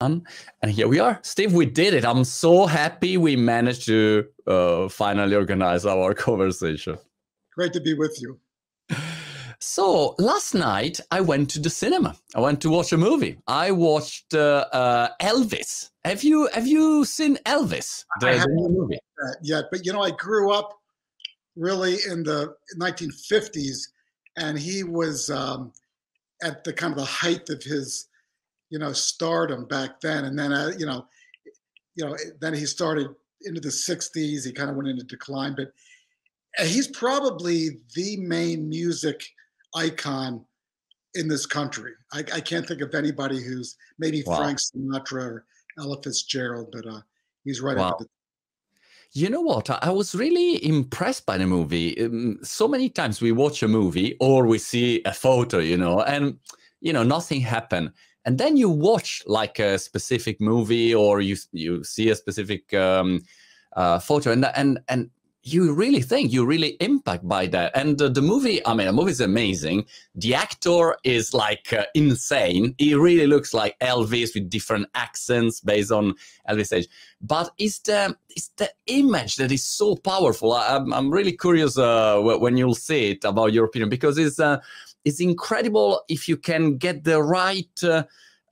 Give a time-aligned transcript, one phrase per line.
[0.00, 0.26] And
[0.68, 1.18] here we are.
[1.22, 2.04] Steve, we did it.
[2.04, 6.98] I'm so happy we managed to uh, finally organize our conversation.
[7.54, 8.38] Great to be with you.
[9.58, 12.14] So last night I went to the cinema.
[12.34, 13.38] I went to watch a movie.
[13.46, 15.90] I watched uh, uh, Elvis.
[16.04, 18.04] Have you have you seen Elvis?
[18.20, 18.98] The, I haven't movie
[19.42, 20.78] yet, but you know I grew up
[21.56, 23.88] really in the 1950s,
[24.36, 25.72] and he was um,
[26.42, 28.08] at the kind of the height of his
[28.70, 31.06] you know stardom back then, and then uh, you know
[31.94, 33.08] you know then he started
[33.42, 34.44] into the 60s.
[34.44, 35.72] He kind of went into decline, but
[36.66, 39.22] he's probably the main music
[39.74, 40.44] icon
[41.14, 41.92] in this country.
[42.12, 44.36] I, I can't think of anybody who's maybe wow.
[44.36, 45.44] Frank Sinatra or
[45.78, 47.00] Ella Fitzgerald, but uh,
[47.44, 47.96] he's right wow.
[47.98, 48.06] the
[49.12, 49.70] you know what?
[49.70, 51.98] I was really impressed by the movie.
[52.04, 56.02] Um, so many times we watch a movie or we see a photo, you know,
[56.02, 56.38] and
[56.80, 57.92] you know nothing happened.
[58.26, 63.22] And then you watch like a specific movie or you you see a specific um,
[63.74, 65.10] uh, photo, and and and
[65.46, 67.70] you really think you really impact by that.
[67.76, 69.86] And uh, the movie i mean the movie is amazing.
[70.16, 72.74] The actor is like uh, insane.
[72.78, 76.14] He really looks like elvis with different accents based on
[76.50, 76.88] elvis age.
[77.20, 80.52] But it's the it's the image that is so powerful.
[80.52, 84.40] I, am I'm really curious uh, when you'll see it about your opinion because it's
[84.40, 84.58] uh,
[85.06, 88.02] it's incredible if you can get the right uh,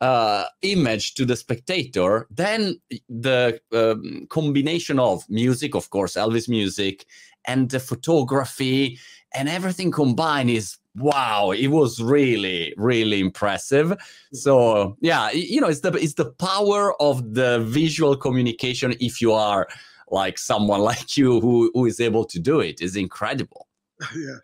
[0.01, 7.07] uh, image to the spectator, then the um, combination of music, of course, Elvis music,
[7.45, 8.99] and the photography
[9.35, 13.93] and everything combined is wow it was really really impressive.
[14.33, 19.33] So yeah you know it's the it's the power of the visual communication if you
[19.33, 19.67] are
[20.09, 23.67] like someone like you who who is able to do it is incredible.
[24.15, 24.39] Yeah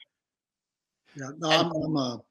[1.16, 2.22] yeah no, I'm, I'm a,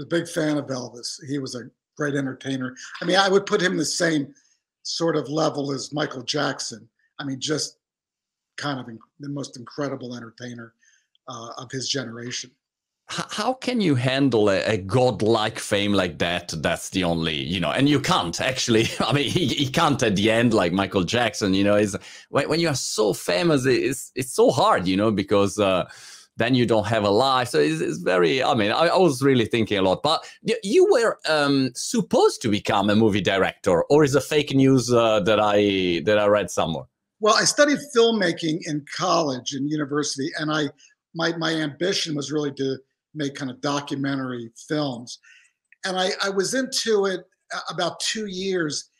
[0.00, 2.74] a big fan of elvis he was a great entertainer.
[3.02, 4.32] I mean, I would put him the same
[4.84, 6.88] sort of level as Michael Jackson.
[7.18, 7.78] I mean, just
[8.56, 10.72] kind of inc- the most incredible entertainer
[11.26, 12.50] uh, of his generation.
[13.10, 16.52] How can you handle a, a godlike fame like that?
[16.58, 18.86] That's the only, you know, and you can't actually.
[19.00, 21.54] I mean, he, he can't at the end like Michael Jackson.
[21.54, 21.96] You know, is
[22.28, 25.58] when, when you are so famous, it's it's so hard, you know, because.
[25.58, 25.88] Uh,
[26.38, 27.48] then you don't have a life.
[27.48, 30.02] So it's, it's very, I mean, I, I, was really thinking a lot.
[30.02, 30.24] But
[30.62, 35.20] you were um, supposed to become a movie director, or is it fake news uh,
[35.20, 36.84] that I that I read somewhere?
[37.20, 40.68] Well, I studied filmmaking in college and university, and I
[41.14, 42.78] my my ambition was really to
[43.14, 45.18] make kind of documentary films,
[45.84, 47.22] and I, I was into it
[47.68, 48.90] about two years,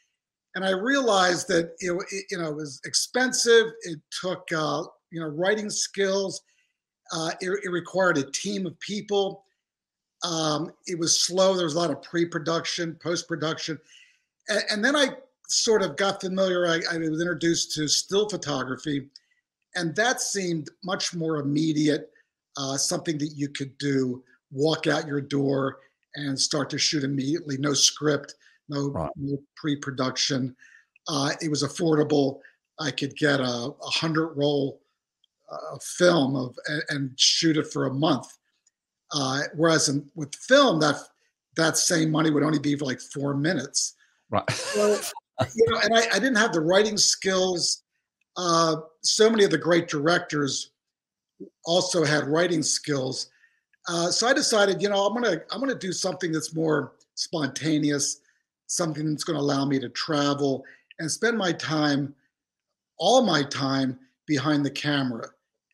[0.57, 3.67] and I realized that it, it you know it was expensive.
[3.83, 4.83] It took uh,
[5.13, 6.43] you know writing skills
[7.13, 9.45] uh, it, it, required a team of people.
[10.25, 11.55] Um, it was slow.
[11.55, 13.79] There was a lot of pre-production, post-production,
[14.49, 15.11] and, and then I
[15.49, 16.67] sort of got familiar.
[16.67, 19.09] I, I, was introduced to still photography,
[19.75, 22.11] and that seemed much more immediate.
[22.57, 25.79] Uh, something that you could do, walk out your door
[26.17, 27.57] and start to shoot immediately.
[27.57, 28.35] No script,
[28.69, 29.11] no, right.
[29.17, 30.57] no pre-production.
[31.07, 32.41] Uh, it was affordable.
[32.81, 34.81] I could get a, a hundred roll
[35.51, 38.37] a film of and, and, shoot it for a month.
[39.13, 40.97] Uh, whereas in, with film, that
[41.57, 43.95] that same money would only be for like four minutes.
[44.31, 44.49] Right.
[44.51, 44.99] So,
[45.55, 47.83] you know, and I, I, didn't have the writing skills.
[48.37, 50.73] Uh, so many of the great directors
[51.65, 53.31] also had writing skills.
[53.89, 58.21] Uh, so I decided, you know, I'm gonna I'm gonna do something that's more spontaneous,
[58.67, 60.65] something that's going to allow me to travel
[60.99, 62.15] and spend my time,
[62.99, 65.29] all my time, behind the camera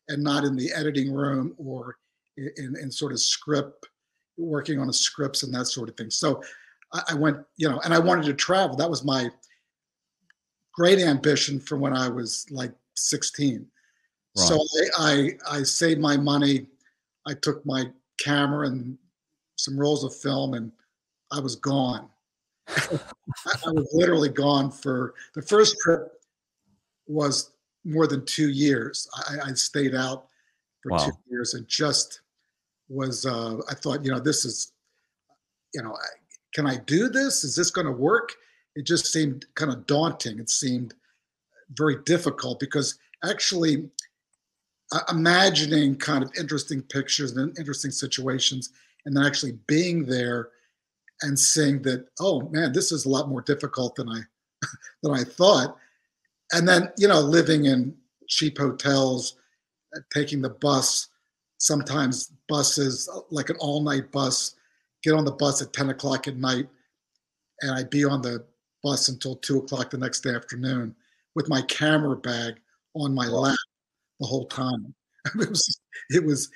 [0.09, 1.97] and not in the editing room or
[2.37, 3.87] in, in sort of script,
[4.37, 6.09] working on the scripts and that sort of thing.
[6.09, 6.43] So
[6.93, 8.75] I, I went, you know, and I wanted to travel.
[8.75, 9.29] That was my
[10.73, 13.65] great ambition from when I was like 16.
[14.37, 14.47] Right.
[14.47, 14.59] So
[14.99, 16.67] I, I, I saved my money.
[17.25, 17.85] I took my
[18.19, 18.97] camera and
[19.55, 20.71] some rolls of film, and
[21.31, 22.09] I was gone.
[22.67, 26.11] I was literally gone for the first trip
[27.07, 27.51] was
[27.85, 29.07] more than two years.
[29.29, 30.27] I, I stayed out
[30.81, 30.97] for wow.
[30.97, 32.21] two years and just
[32.89, 33.25] was.
[33.25, 34.73] Uh, I thought, you know, this is,
[35.73, 35.95] you know,
[36.53, 37.43] can I do this?
[37.43, 38.33] Is this going to work?
[38.75, 40.39] It just seemed kind of daunting.
[40.39, 40.93] It seemed
[41.71, 43.89] very difficult because actually
[44.91, 48.71] uh, imagining kind of interesting pictures and interesting situations
[49.05, 50.49] and then actually being there
[51.21, 54.19] and seeing that oh man this is a lot more difficult than i
[55.01, 55.77] than i thought
[56.53, 57.95] and then you know living in
[58.27, 59.37] cheap hotels
[59.95, 61.09] uh, taking the bus
[61.57, 64.55] sometimes buses uh, like an all night bus
[65.03, 66.67] get on the bus at 10 o'clock at night
[67.61, 68.43] and i'd be on the
[68.83, 70.95] bus until two o'clock the next afternoon
[71.35, 72.55] with my camera bag
[72.95, 73.57] on my lap
[74.19, 74.93] the whole time.
[75.25, 76.49] it was, it was,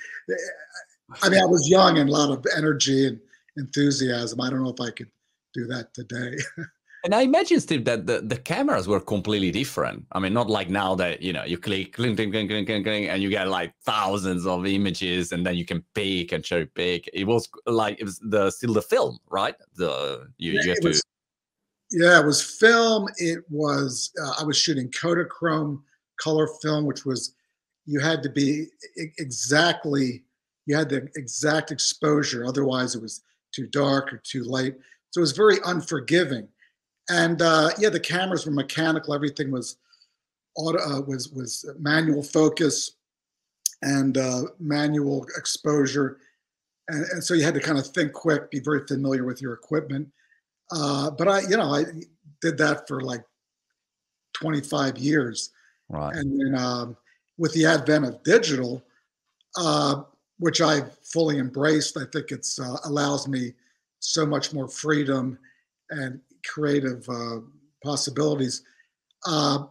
[1.21, 3.19] I mean, I was young and a lot of energy and
[3.57, 4.39] enthusiasm.
[4.41, 5.11] I don't know if I could
[5.53, 6.37] do that today.
[7.05, 10.05] And I imagine, Steve, that the, the cameras were completely different.
[10.11, 12.83] I mean, not like now that, you know, you click, cling, cling, cling, cling, cling,
[12.83, 16.65] cling, and you get like thousands of images and then you can pick and cherry
[16.65, 17.09] pick.
[17.13, 19.55] It was like, it was the still the film, right?
[19.75, 20.87] The you, yeah, you have to.
[20.89, 21.03] Was,
[21.91, 23.07] yeah, it was film.
[23.17, 25.81] It was, uh, I was shooting Kodachrome
[26.19, 27.33] color film, which was,
[27.85, 28.65] you had to be
[29.17, 30.23] exactly,
[30.65, 32.45] you had the exact exposure.
[32.45, 33.23] Otherwise, it was
[33.53, 34.75] too dark or too light.
[35.11, 36.47] So it was very unforgiving
[37.09, 39.13] and uh, yeah, the cameras were mechanical.
[39.13, 39.77] Everything was
[40.55, 42.91] auto, uh, was was manual focus
[43.81, 46.17] and uh, manual exposure,
[46.87, 49.53] and, and, so you had to kind of think quick, be very familiar with your
[49.53, 50.07] equipment.
[50.71, 51.85] Uh, but I, you know, I
[52.41, 53.23] did that for like
[54.33, 55.51] 25 years,
[55.89, 56.15] right?
[56.15, 56.97] And then um,
[57.37, 58.83] with the advent of digital,
[59.57, 60.03] uh,
[60.37, 63.53] which I fully embraced, I think it's uh, allows me
[63.99, 65.37] so much more freedom
[65.89, 67.39] and creative uh,
[67.83, 68.63] possibilities.
[69.25, 69.65] Uh,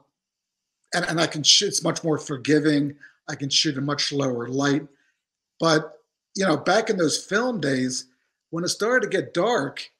[0.94, 2.96] and, and I can shoot, it's much more forgiving.
[3.28, 4.86] I can shoot a much lower light.
[5.60, 5.98] But,
[6.34, 8.06] you know, back in those film days,
[8.50, 9.90] when it started to get dark,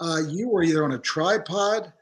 [0.00, 1.92] uh, you were either on a tripod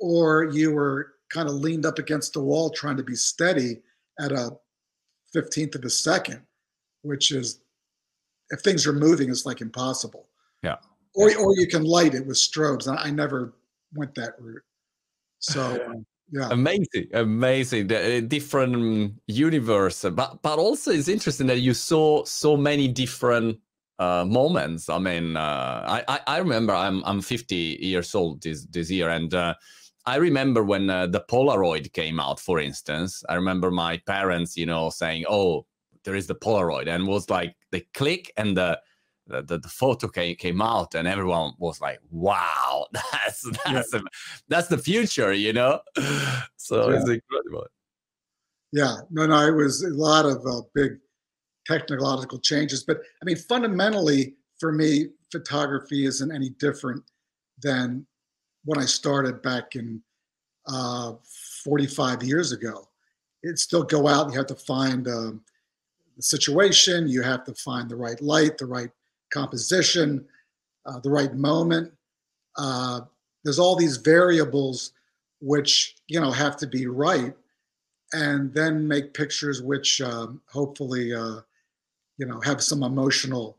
[0.00, 3.82] or you were kind of leaned up against the wall trying to be steady
[4.20, 4.56] at a
[5.34, 6.40] 15th of a second,
[7.02, 7.60] which is,
[8.50, 10.28] if things are moving, it's like impossible.
[10.62, 10.76] Yeah
[11.16, 12.86] or or you can light it with strobes.
[12.86, 13.54] I, I never
[13.94, 14.62] went that route.
[15.38, 17.86] So um, yeah, amazing, amazing.
[17.88, 23.58] The uh, different universe, but but also it's interesting that you saw so many different
[23.98, 24.88] uh, moments.
[24.88, 29.32] I mean, uh, I, I remember I'm I'm 50 years old this this year, and
[29.34, 29.54] uh,
[30.04, 32.40] I remember when uh, the Polaroid came out.
[32.40, 35.66] For instance, I remember my parents, you know, saying, "Oh,
[36.04, 38.78] there is the Polaroid," and was like they click and the
[39.26, 43.98] the, the, the, photo came, came out and everyone was like wow that's that's yeah.
[43.98, 44.04] the,
[44.48, 45.80] that's the future you know
[46.56, 46.96] so yeah.
[46.96, 47.66] it's incredible
[48.72, 50.98] yeah no no it was a lot of uh, big
[51.66, 57.02] technological changes but i mean fundamentally for me photography isn't any different
[57.62, 58.06] than
[58.64, 60.00] when i started back in
[60.68, 61.12] uh,
[61.64, 62.88] 45 years ago
[63.42, 65.40] it still go out you have to find um,
[66.16, 68.90] the situation you have to find the right light the right
[69.30, 70.24] composition,
[70.86, 71.92] uh, the right moment.
[72.56, 73.00] Uh,
[73.44, 74.92] there's all these variables
[75.40, 77.34] which you know have to be right,
[78.12, 81.40] and then make pictures which um, hopefully uh,
[82.18, 83.58] you know have some emotional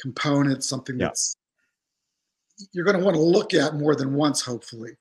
[0.00, 1.06] component, something yeah.
[1.06, 1.36] that's
[2.72, 4.96] you're going to want to look at more than once, hopefully,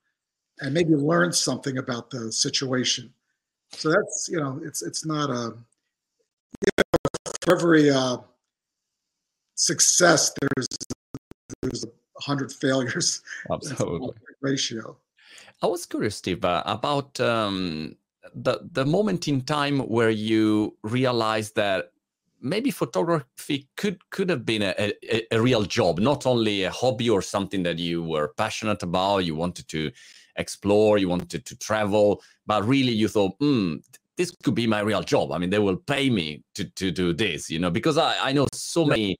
[0.59, 3.13] and maybe learn something about the situation.
[3.71, 5.55] So that's you know it's it's not a
[6.61, 6.99] you know,
[7.41, 8.17] for every uh,
[9.55, 10.67] success, there's
[11.61, 13.21] there's a hundred failures.
[13.51, 14.13] Absolutely.
[14.41, 14.97] Ratio.
[15.61, 17.95] I was curious, Steve, uh, about um,
[18.33, 21.91] the the moment in time where you realized that
[22.41, 27.09] maybe photography could could have been a, a, a, real job, not only a hobby
[27.09, 29.91] or something that you were passionate about, you wanted to
[30.35, 33.77] explore, you wanted to travel, but really you thought, hmm,
[34.17, 35.31] this could be my real job.
[35.31, 38.31] I mean, they will pay me to to do this, you know, because I, I
[38.33, 39.17] know so many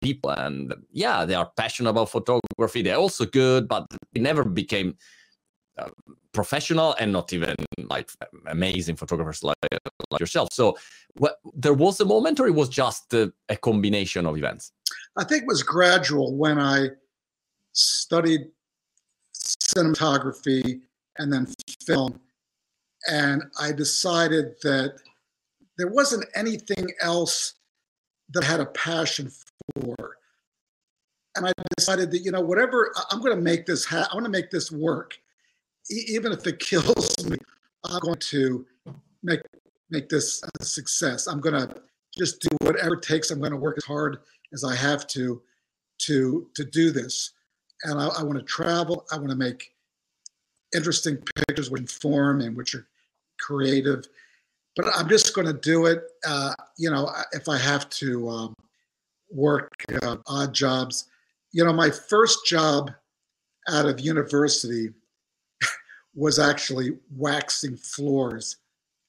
[0.00, 2.82] people and yeah they are passionate about photography.
[2.82, 4.96] They're also good but they never became
[5.78, 5.90] uh,
[6.32, 7.54] professional and not even
[7.88, 8.10] like
[8.46, 9.56] amazing photographers like,
[10.10, 10.48] like yourself.
[10.52, 10.76] So
[11.14, 14.72] what, there was a moment or it was just a, a combination of events?
[15.16, 16.88] I think it was gradual when i
[17.72, 18.42] studied
[19.34, 20.80] cinematography
[21.18, 21.46] and then
[21.86, 22.20] film
[23.08, 24.94] and i decided that
[25.78, 27.54] there wasn't anything else
[28.32, 29.30] that I had a passion
[29.74, 29.96] for.
[31.36, 34.26] And I decided that, you know, whatever, I'm going to make this, ha- I want
[34.26, 35.18] to make this work.
[35.90, 37.36] E- even if it kills me,
[37.84, 38.66] I'm going to
[39.22, 39.40] make
[39.90, 41.26] make this a success.
[41.26, 41.82] I'm going to
[42.16, 43.30] just do whatever it takes.
[43.30, 44.18] I'm going to work as hard
[44.52, 45.42] as I have to
[46.02, 47.32] to to do this.
[47.84, 49.06] And I, I want to travel.
[49.12, 49.72] I want to make
[50.74, 51.18] interesting
[51.48, 52.86] pictures which inform and which are
[53.40, 54.06] creative.
[54.76, 56.02] But I'm just going to do it.
[56.26, 58.54] Uh, you know, if I have to um,
[59.30, 59.70] work
[60.02, 61.08] uh, odd jobs.
[61.52, 62.90] You know, my first job
[63.68, 64.90] out of university
[66.14, 68.56] was actually waxing floors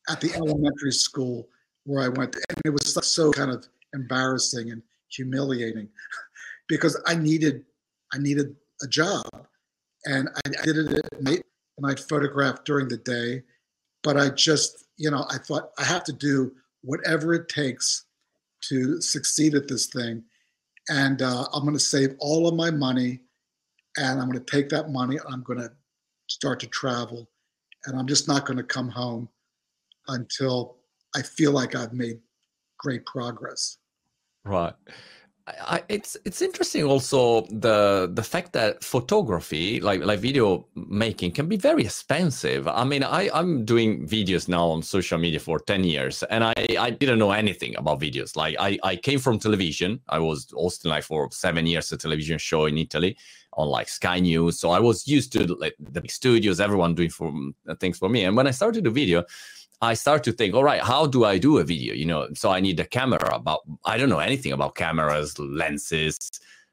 [0.10, 1.48] at the elementary school
[1.86, 2.36] where I went.
[2.36, 5.90] And it was so kind of embarrassing and humiliating
[6.68, 7.66] because I needed
[8.14, 9.24] I needed a job.
[10.06, 11.44] and I, I did it at night,
[11.78, 13.44] and I'd photograph during the day.
[14.04, 16.52] But I just, you know, I thought I have to do
[16.84, 18.06] whatever it takes
[18.70, 20.24] to succeed at this thing,
[20.90, 23.22] and uh, I'm going to save all of my money,
[23.98, 25.18] and I'm going to take that money.
[25.28, 25.72] I'm going to
[26.28, 27.28] start to travel,
[27.86, 29.28] and I'm just not going to come home
[30.08, 30.78] until
[31.16, 32.20] I feel like I've made
[32.78, 33.78] great progress.
[34.46, 34.76] Right.
[35.60, 41.48] I, it's it's interesting also the the fact that photography like like video making can
[41.48, 42.68] be very expensive.
[42.68, 46.54] I mean i i'm doing videos now on social media for 10 years and i
[46.80, 48.36] i didn't know anything about videos.
[48.36, 50.00] Like i i came from television.
[50.10, 53.18] I was hosting like for seven years a television show in italy
[53.54, 54.60] on like sky news.
[54.60, 58.10] So i was used to like the big studios everyone doing for mm, things for
[58.10, 58.26] me.
[58.26, 59.24] And when i started the video
[59.82, 61.96] I start to think, all right, how do I do a video?
[61.96, 63.40] You know, so I need a camera.
[63.44, 66.18] but I don't know anything about cameras, lenses,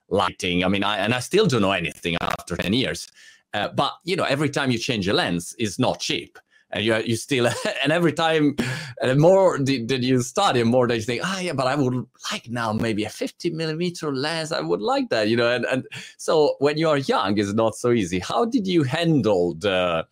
[0.09, 0.65] lighting.
[0.65, 3.09] I mean, I and I still don't know anything after ten years.
[3.55, 6.39] Uh, but you know, every time you change a lens, is not cheap,
[6.71, 7.49] and you you still
[7.83, 8.57] and every time,
[9.01, 12.07] the more that you study, more that you think, ah, oh, yeah, but I would
[12.31, 14.53] like now maybe a fifty millimeter lens.
[14.53, 15.51] I would like that, you know.
[15.51, 15.87] And and
[16.19, 18.19] so when you are young, it's not so easy.
[18.19, 20.07] How did you handle the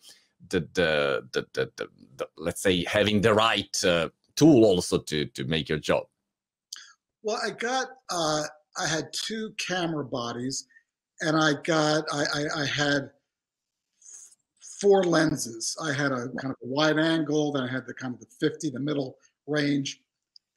[0.48, 5.26] the the the, the, the the, let's say having the right uh, tool also to
[5.26, 6.04] to make your job?
[7.22, 8.42] Well i got uh,
[8.78, 10.66] i had two camera bodies
[11.20, 13.10] and i got I, I, I had
[14.80, 15.74] four lenses.
[15.82, 18.26] I had a kind of a wide angle then i had the kind of the
[18.40, 20.02] 50 the middle range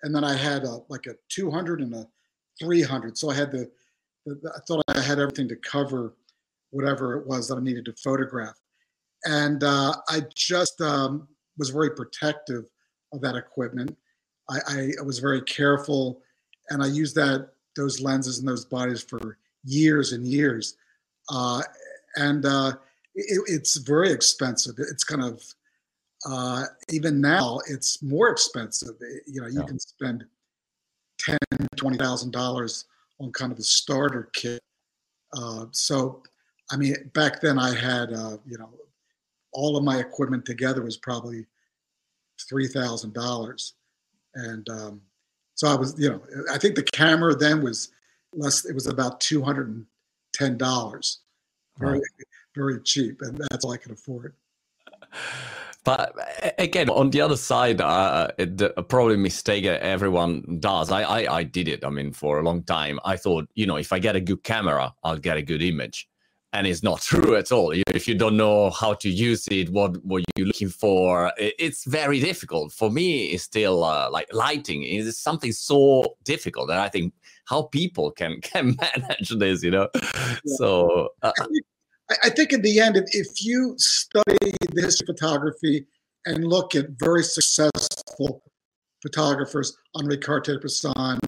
[0.04, 2.08] and then i had a like a 200 and a
[2.60, 3.70] 300 so i had the,
[4.26, 6.14] the i thought i had everything to cover
[6.72, 8.56] whatever it was that i needed to photograph.
[9.26, 11.28] And uh, I just um,
[11.60, 12.66] was very protective
[13.14, 13.96] of that equipment.
[14.50, 16.22] I, I, was very careful,
[16.70, 20.78] and I used that those lenses and those bodies for years and years.
[21.30, 21.62] Uh,
[22.16, 22.74] and uh,
[23.14, 24.76] it, it's very expensive.
[24.80, 25.44] It's kind of
[26.26, 28.96] uh, even now it's more expensive.
[29.28, 29.66] You know, you yeah.
[29.66, 30.26] can spend
[31.20, 31.38] ten,
[31.76, 32.86] twenty thousand dollars
[33.20, 34.62] on kind of a starter kit.
[35.34, 36.24] Uh, so,
[36.72, 38.70] I mean, back then I had uh, you know
[39.52, 41.46] all of my equipment together was probably
[42.50, 43.74] three thousand dollars,
[44.36, 45.02] and um,
[45.56, 47.92] so I was, you know, I think the camera then was
[48.34, 48.66] less.
[48.66, 49.86] It was about two hundred and
[50.34, 51.20] ten dollars,
[51.78, 52.02] very, right.
[52.56, 54.34] very cheap, and that's all I could afford.
[55.86, 56.14] But
[56.60, 60.92] again, on the other side, uh, the probably mistake everyone does.
[60.92, 61.86] I, I I did it.
[61.86, 64.44] I mean, for a long time, I thought, you know, if I get a good
[64.44, 66.09] camera, I'll get a good image
[66.54, 67.72] and it's not true at all.
[67.72, 72.20] If you don't know how to use it, what what you're looking for, it's very
[72.20, 72.72] difficult.
[72.72, 77.14] For me, it's still uh, like lighting is something so difficult, and I think
[77.46, 79.90] how people can can manage this, you know.
[79.94, 80.56] Yeah.
[80.58, 81.66] So uh, I, think,
[82.24, 84.38] I think in the end, if you study
[84.74, 85.86] the history of photography
[86.26, 88.42] and look at very successful
[89.02, 91.20] photographers, Henri Cartier-Bresson,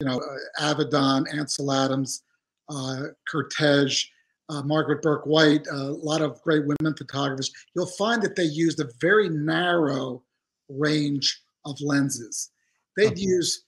[0.00, 2.22] you know, uh, Avedon, Ansel Adams,
[2.70, 4.06] uh, Kertész
[4.50, 8.80] uh, Margaret Bourke White, a lot of great women photographers, you'll find that they used
[8.80, 10.22] a very narrow
[10.68, 12.50] range of lenses.
[12.96, 13.20] They'd okay.
[13.20, 13.64] use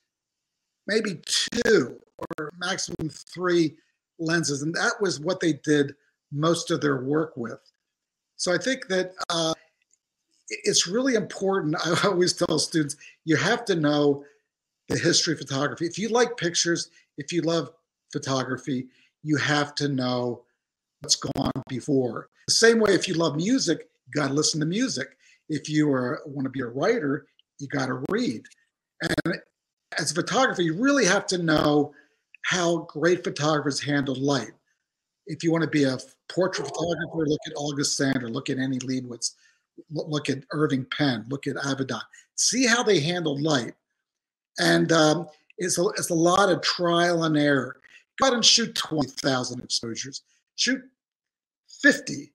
[0.85, 1.97] maybe two
[2.37, 3.75] or maximum three
[4.19, 5.95] lenses, and that was what they did
[6.31, 7.59] most of their work with.
[8.35, 9.53] So I think that uh,
[10.49, 11.75] it's really important.
[11.85, 14.25] I always tell students you have to know
[14.89, 15.85] the history of photography.
[15.85, 17.69] If you like pictures, if you love
[18.11, 18.87] photography,
[19.23, 20.43] you have to know
[21.03, 22.29] what's gone before.
[22.47, 25.09] The same way, if you love music, you got to listen to music.
[25.49, 27.27] If you are, want to be a writer,
[27.59, 28.41] you got to read.
[29.01, 29.41] And
[29.99, 31.93] as a photographer, you really have to know
[32.45, 34.51] how great photographers handle light.
[35.27, 35.97] If you want to be a
[36.29, 39.31] portrait photographer, look at August Sander, look at Annie Leibovitz,
[39.91, 42.01] look at Irving Penn, look at Avedon.
[42.35, 43.73] See how they handle light.
[44.59, 47.77] And um, it's, a, it's a lot of trial and error.
[48.21, 50.23] Go out and shoot 20,000 exposures.
[50.55, 50.83] Shoot
[51.83, 52.31] 50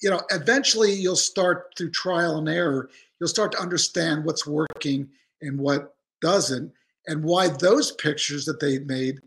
[0.00, 2.88] you know eventually you'll start through trial and error
[3.20, 5.08] you'll start to understand what's working
[5.42, 6.72] and what doesn't
[7.06, 9.20] and why those pictures that they made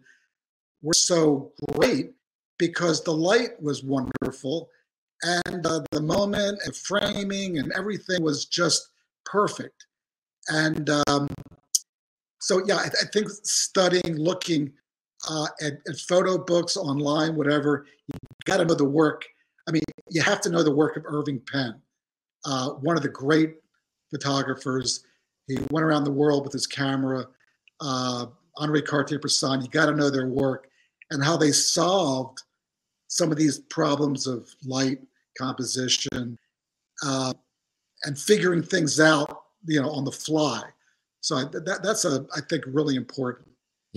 [0.82, 2.12] were so great
[2.58, 4.70] because the light was wonderful
[5.24, 8.90] and uh, the moment and framing and everything was just
[9.26, 9.86] perfect.
[10.50, 11.28] And um,
[12.40, 14.72] so yeah I, I, think studying looking
[15.30, 19.26] uh, at, at photo books online whatever you got to know the work
[20.10, 21.82] you have to know the work of Irving Penn,
[22.46, 23.56] uh, one of the great
[24.12, 25.04] photographers.
[25.48, 27.26] He went around the world with his camera.
[27.80, 30.68] Uh, Henri Cartier-Bresson, you got to know their work
[31.12, 32.42] and how they solved
[33.08, 35.00] some of these problems of light
[35.38, 36.38] composition
[37.06, 37.34] uh,
[38.04, 40.64] and figuring things out, you know, on the fly.
[41.22, 43.47] So I, that, that's a, I think, really important.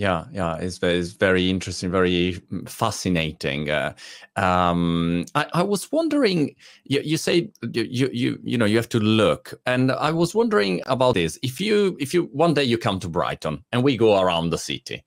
[0.01, 3.69] Yeah, yeah, it's very, it's very interesting, very fascinating.
[3.69, 3.93] Uh,
[4.35, 6.55] um, I, I, was wondering,
[6.85, 10.81] you, you say you, you you know you have to look, and I was wondering
[10.87, 11.37] about this.
[11.43, 14.57] If you if you one day you come to Brighton and we go around the
[14.57, 15.05] city,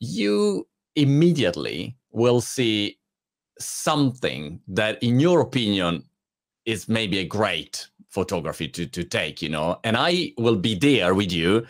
[0.00, 2.98] you immediately will see
[3.60, 6.02] something that, in your opinion,
[6.64, 9.40] is maybe a great photography to to take.
[9.40, 11.64] You know, and I will be there with you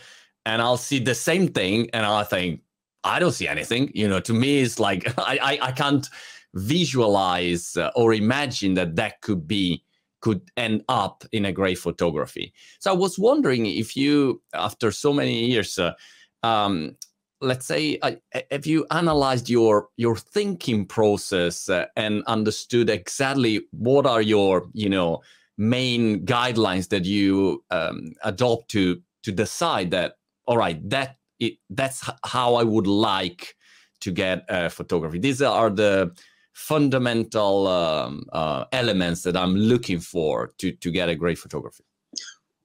[0.45, 2.61] and I'll see the same thing and I'll think,
[3.03, 3.91] I don't see anything.
[3.93, 6.07] You know, to me, it's like I, I, I can't
[6.53, 9.83] visualize uh, or imagine that that could be
[10.21, 12.51] could end up in a great photography.
[12.79, 15.93] So I was wondering if you, after so many years, uh,
[16.41, 16.95] um,
[17.41, 18.13] let's say, uh,
[18.49, 24.89] have you analyzed your your thinking process uh, and understood exactly what are your, you
[24.89, 25.21] know,
[25.59, 30.15] main guidelines that you um, adopt to to decide that
[30.47, 33.55] all right, that it, that's how I would like
[34.01, 35.19] to get a photography.
[35.19, 36.15] These are the
[36.53, 41.83] fundamental um, uh, elements that I'm looking for to to get a great photography.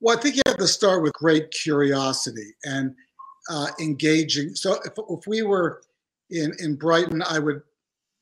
[0.01, 2.95] Well, I think you have to start with great curiosity and
[3.51, 4.55] uh, engaging.
[4.55, 5.83] So if, if we were
[6.31, 7.63] in in Brighton, I would,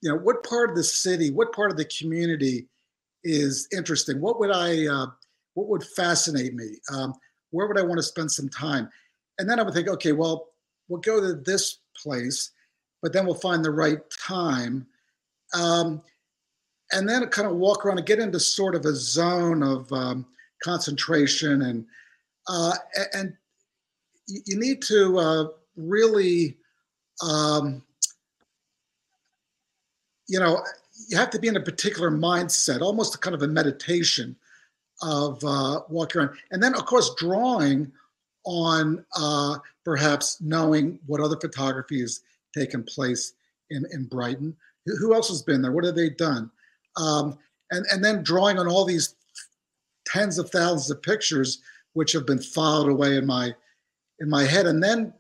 [0.03, 2.67] you know, what part of the city, what part of the community
[3.25, 4.21] is interesting?
[4.21, 5.07] What would I, uh,
[5.55, 6.79] what would fascinate me?
[6.93, 7.15] Um,
[7.51, 8.89] where would I want to spend some time?
[9.39, 10.49] And then I would think, okay, well,
[10.89, 12.51] we'll go to this place,
[13.03, 14.87] but then we'll find the right time.
[15.55, 16.03] Um,
[16.93, 20.27] and then kind of walk around and get into sort of a zone of um,
[20.63, 21.87] concentration and
[22.49, 22.75] uh,
[23.13, 23.35] and
[24.27, 25.45] you need to uh,
[25.77, 26.57] really
[27.23, 27.83] um,
[30.29, 30.63] you know
[31.09, 34.35] you have to be in a particular mindset almost a kind of a meditation
[35.03, 37.91] of uh, walking around and then of course drawing
[38.49, 42.21] on uh, perhaps knowing what other photography has
[42.57, 43.35] taken place
[43.71, 44.57] in, in Brighton.
[44.87, 45.71] Who else has been there?
[45.71, 46.51] What have they done?
[46.97, 47.39] Um,
[47.71, 49.15] and, and then drawing on all these
[50.07, 51.61] tens of thousands of pictures
[51.93, 53.55] which have been filed away in my
[54.21, 54.67] in my head.
[54.67, 55.13] And then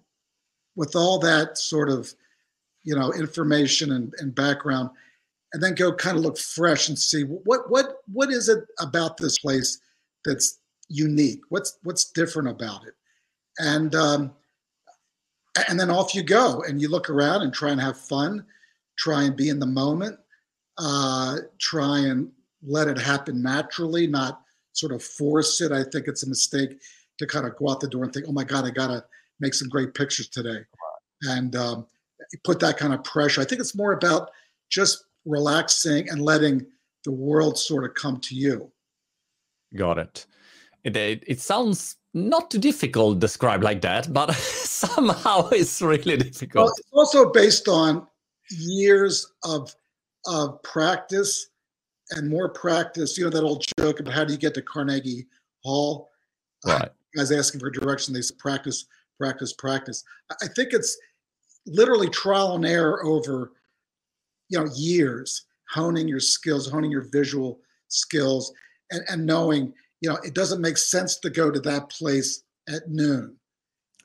[0.74, 2.12] with all that sort of
[2.84, 4.88] you know information and, and background,
[5.52, 9.18] and then go kind of look fresh and see what what what is it about
[9.18, 9.78] this place
[10.24, 11.40] that's unique?
[11.50, 12.94] What's what's different about it?
[13.58, 14.32] And um,
[15.68, 18.44] and then off you go and you look around and try and have fun
[18.96, 20.18] try and be in the moment
[20.78, 22.30] uh, try and
[22.66, 24.42] let it happen naturally not
[24.72, 25.72] sort of force it.
[25.72, 26.78] I think it's a mistake
[27.18, 29.04] to kind of go out the door and think oh my god i gotta
[29.40, 30.60] make some great pictures today.
[31.22, 31.86] And um,
[32.44, 33.40] put that kind of pressure.
[33.40, 34.30] I think it's more about
[34.68, 36.66] just relaxing and letting
[37.04, 38.70] the world sort of come to you.
[39.76, 40.26] Got it
[40.96, 46.64] it, it sounds not too difficult described like that, but somehow it's really difficult.
[46.64, 48.06] Well, it's also based on
[48.50, 49.74] years of
[50.26, 51.50] of practice
[52.12, 53.16] and more practice.
[53.16, 55.26] You know that old joke about how do you get to Carnegie
[55.64, 56.10] Hall?
[56.66, 56.82] Right.
[56.82, 58.86] Uh, guys asking for direction, they say practice,
[59.18, 60.04] practice, practice.
[60.42, 60.96] I think it's
[61.66, 63.52] literally trial and error over
[64.48, 68.52] you know years, honing your skills, honing your visual skills,
[68.90, 72.88] and, and knowing you know, it doesn't make sense to go to that place at
[72.88, 73.36] noon.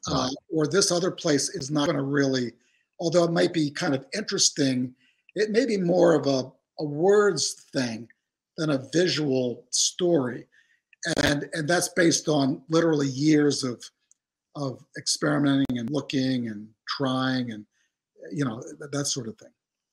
[0.06, 2.52] Uh, or this other place is not going to really,
[3.00, 4.94] although it might be kind of interesting,
[5.36, 8.08] it may be more of a, a words thing
[8.58, 10.46] than a visual story.
[11.24, 13.82] And, and that's based on literally years of,
[14.56, 17.66] of experimenting and looking and trying and,
[18.32, 19.52] you know, that sort of thing.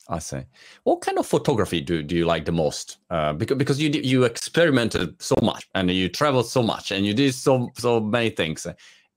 [0.09, 0.41] I see.
[0.85, 2.99] What kind of photography do, do you like the most?
[3.11, 7.15] Uh, because because you you experimented so much and you traveled so much and you
[7.15, 8.67] did so so many things.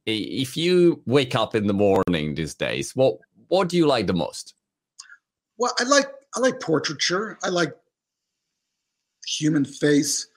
[0.06, 3.18] If you wake up in the morning these days, what
[3.48, 4.56] what do you like the most?
[5.58, 7.38] Well, I like I like portraiture.
[7.44, 7.74] I like
[9.26, 10.28] human face,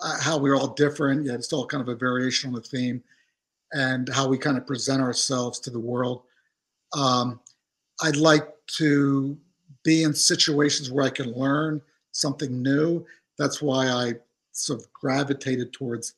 [0.00, 1.26] uh, how we're all different.
[1.26, 3.02] Yeah, it's all kind of a variation on the theme,
[3.72, 6.22] and how we kind of present ourselves to the world.
[6.96, 7.40] Um,
[8.02, 9.38] I'd like to
[9.84, 11.80] be in situations where I can learn
[12.12, 13.04] something new.
[13.38, 14.14] That's why I
[14.52, 16.14] sort of gravitated towards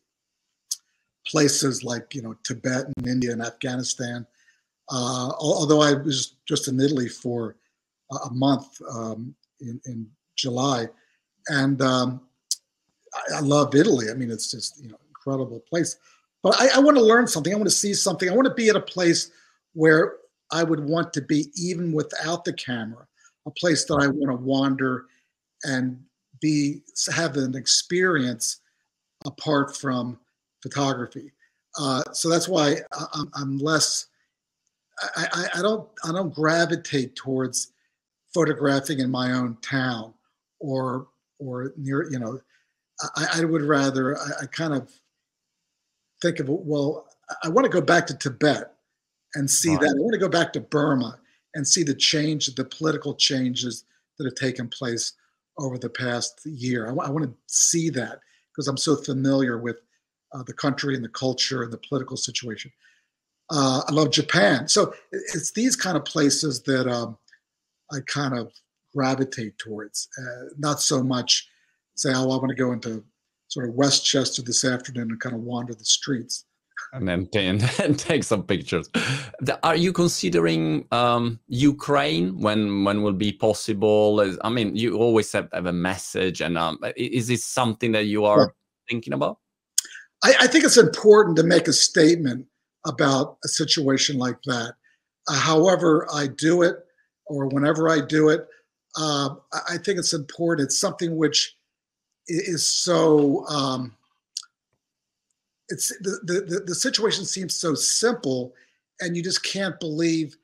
[1.27, 4.27] places like you know Tibet and India and Afghanistan.
[4.91, 7.57] Uh, although I was just in Italy for
[8.27, 10.89] a month um, in, in, July,
[11.49, 12.21] and um,
[13.15, 14.11] I, I, love Italy.
[14.11, 15.97] I mean, it's just you know incredible place.
[16.43, 17.53] But I, I want to learn something.
[17.53, 18.29] I want to see something.
[18.29, 19.31] I want to be at a place
[19.73, 20.17] where
[20.53, 23.07] I would want to be even without the camera
[23.47, 25.07] a place that I want to wander
[25.65, 26.03] and
[26.41, 26.83] be
[27.15, 28.61] have an experience
[29.25, 30.19] apart from
[30.63, 31.33] photography.
[31.79, 32.77] Uh, so that's why
[33.15, 34.07] I'm, I'm less.
[35.17, 37.73] I, I, I, don't I don't gravitate towards
[38.33, 40.15] photographing in my own town
[40.61, 42.41] or or near you know.
[43.17, 44.93] I, I would rather I, I kind of
[46.23, 47.07] think of well
[47.43, 48.75] I want to go back to Tibet
[49.35, 49.81] and see right.
[49.81, 49.97] that.
[49.99, 51.19] I want to go back to Burma
[51.55, 53.85] and see the change, the political changes
[54.19, 55.13] that have taken place
[55.59, 56.89] over the past year.
[56.89, 58.21] I, want to see that
[58.53, 59.77] because I'm so familiar with
[60.33, 62.73] uh, the country and the culture and the political situation.
[63.51, 64.67] Uh, I love Japan.
[64.69, 67.17] So it's these kind of places that um,
[67.93, 68.53] I kind of
[68.95, 71.49] gravitate towards, uh, not so much
[71.97, 73.05] say, oh, I want to go into
[73.49, 76.47] sort of Westchester this afternoon and kind of wander the streets
[76.95, 78.89] and then and, take some pictures.
[79.63, 84.35] Are you considering um, Ukraine when when will be possible?
[84.43, 88.25] I mean, you always have, have a message, and um, is this something that you
[88.25, 88.55] are well,
[88.89, 89.39] thinking about?
[90.23, 92.47] I, I, think it's important to make a statement
[92.87, 94.75] about a situation like that.
[95.29, 96.77] Uh, however, I do it,
[97.27, 98.47] or whenever I do it,
[98.97, 99.31] uh,
[99.69, 100.67] I think it's important.
[100.67, 101.57] It's something which
[102.29, 103.45] is so.
[103.47, 103.97] Um,
[105.69, 108.53] it's the, the the situation seems so simple
[109.01, 110.37] and you just can't believe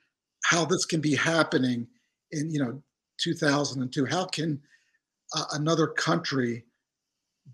[0.45, 1.87] how this can be happening
[2.33, 2.81] in you know
[3.19, 4.61] 2002 how can
[5.37, 6.65] uh, another country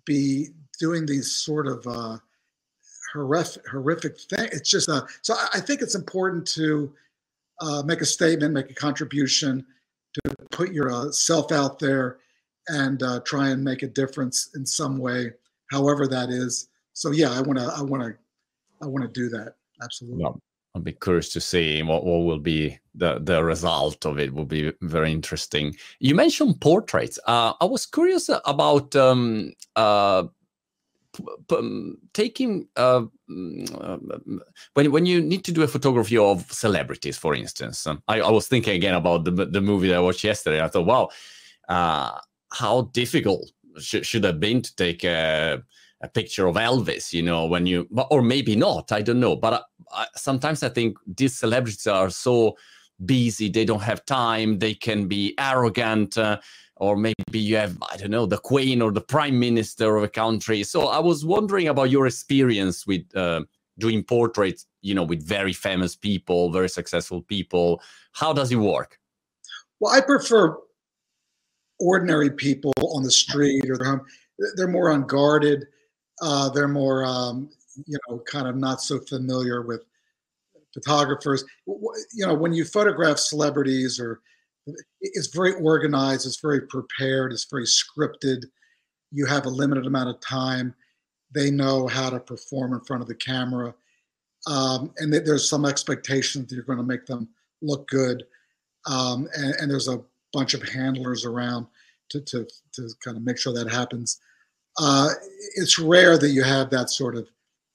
[0.05, 0.48] be
[0.79, 2.16] doing these sort of uh,
[3.12, 6.92] horrific horrific things it's just uh, so i think it's important to
[7.61, 9.64] uh, make a statement make a contribution
[10.14, 12.18] to put yourself uh, out there
[12.68, 15.33] and uh, try and make a difference in some way
[15.70, 18.14] however that is so yeah, I want to, I want to,
[18.82, 19.56] I want to do that.
[19.82, 20.22] Absolutely.
[20.22, 20.30] Yeah.
[20.74, 24.32] I'll be curious to see what, what will be the, the result of it.
[24.32, 25.74] Will be very interesting.
[26.00, 27.18] You mentioned portraits.
[27.26, 30.24] Uh, I was curious about um, uh,
[31.50, 34.40] um, taking uh, mm,
[34.72, 37.87] when when you need to do a photography of celebrities, for instance.
[38.09, 40.62] I, I, was thinking again about the the movie that I watched yesterday.
[40.62, 41.11] I thought, wow,
[41.68, 42.18] uh,
[42.52, 45.62] how difficult sh- should have been to take a
[46.02, 49.37] a picture of Elvis, you know, when you, or maybe not, I don't know.
[49.37, 52.56] But I, I, sometimes I think these celebrities are so
[53.04, 56.38] busy, they don't have time, they can be arrogant, uh,
[56.76, 60.09] or maybe you have, I don't know, the queen or the prime minister of a
[60.09, 60.62] country.
[60.62, 63.42] So I was wondering about your experience with uh,
[63.78, 67.80] doing portraits, you know, with very famous people, very successful people.
[68.12, 68.98] How does it work?
[69.80, 70.59] Well, I prefer
[71.80, 74.02] ordinary people on the street or home.
[74.56, 75.66] They're more unguarded
[76.22, 77.50] uh, they're more, um,
[77.87, 79.85] you know, kind of not so familiar with
[80.72, 81.44] photographers.
[81.66, 84.20] You know, when you photograph celebrities, or
[85.00, 88.44] it's very organized, it's very prepared, it's very scripted.
[89.12, 90.74] You have a limited amount of time.
[91.35, 93.74] They know how to perform in front of the camera,
[94.46, 97.29] um, and there's some expectation that you're going to make them
[97.62, 98.24] look good.
[98.87, 100.00] Um, and, and, there's a
[100.33, 101.66] bunch of handlers around
[102.11, 104.20] to, to, to kind of make sure that happens
[104.78, 105.10] uh,
[105.56, 107.28] it's rare that you have that sort of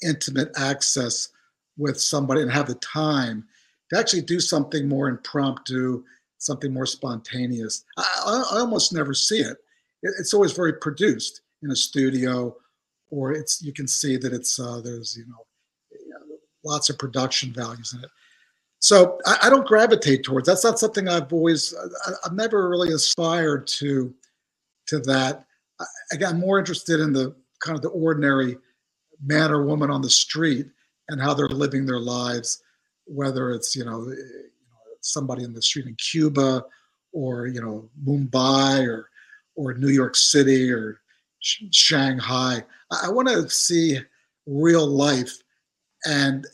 [0.04, 1.30] intimate access
[1.78, 3.46] with somebody and have the time
[3.90, 6.04] to actually do something more impromptu,
[6.38, 7.84] something more spontaneous.
[7.98, 9.58] I, I almost never see it.
[10.04, 10.14] it.
[10.20, 12.56] It's always very produced in a studio,
[13.10, 15.46] or it's you can see that it's uh, there's you know
[16.64, 18.10] lots of production values in it.
[18.80, 20.48] So I, I, don't gravitate towards.
[20.48, 21.74] That's not something I've always.
[22.06, 24.14] I, I've never really aspired to
[24.88, 25.46] to that.
[26.12, 28.58] I got more interested in the kind of the ordinary
[29.24, 30.68] man or woman on the street
[31.10, 32.62] and how they're living their lives,
[33.06, 34.14] whether it's you know,
[35.02, 36.64] somebody in the street in Cuba
[37.14, 39.10] or you know Mumbai or
[39.56, 41.02] or New York City or
[41.40, 42.64] Sh- Shanghai.
[42.92, 44.00] I, I want to see
[44.46, 45.38] real life
[46.06, 46.48] and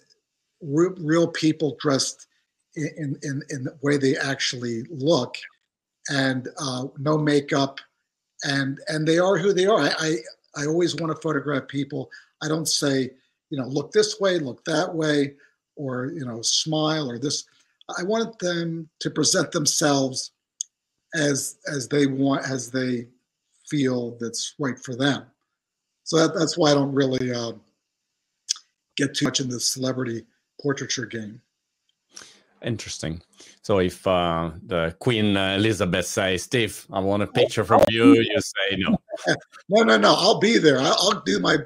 [0.62, 2.28] re- real people dressed
[2.76, 5.38] in, in in the way they actually look,
[6.10, 7.80] and uh, no makeup
[8.44, 9.80] and and they are who they are.
[9.80, 10.16] I, I,
[10.64, 12.10] I always want to photograph people.
[12.42, 13.12] I don't say,
[13.50, 15.36] you know, look this way, look that way,
[15.76, 17.46] or you know, smile or this.
[17.98, 20.32] I want them to present themselves
[21.16, 23.08] as as they want, as they
[23.70, 25.26] feel that's right for them.
[26.04, 27.54] So that, that's why I don't really uh,
[28.96, 30.26] get too much in the celebrity
[30.62, 31.42] portraiture game.
[32.64, 33.22] Interesting.
[33.62, 38.40] So if uh, the Queen Elizabeth says, "Steve, I want a picture from you," you
[38.40, 38.98] say no.
[39.70, 40.16] no, no, no.
[40.18, 40.80] I'll be there.
[40.80, 41.58] I'll, do my.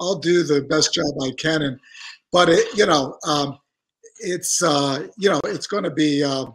[0.00, 1.78] I'll do the best job I can, and
[2.32, 3.58] but it, you know, um,
[4.18, 6.46] it's uh, you know, it's going to be uh,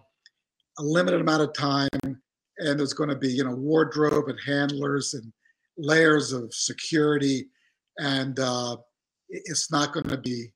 [0.78, 5.14] a limited amount of time, and there's going to be you know wardrobe and handlers
[5.14, 5.32] and
[5.78, 7.48] layers of security,
[8.00, 8.76] and uh,
[9.30, 10.52] it's not going to be